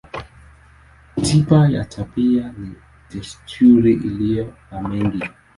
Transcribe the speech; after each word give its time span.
Tiba 1.23 1.61
ya 1.73 1.85
tabia 1.85 2.53
ni 2.57 2.71
desturi 3.11 3.93
iliyo 3.93 4.53
na 4.71 4.81
mengi. 4.87 5.23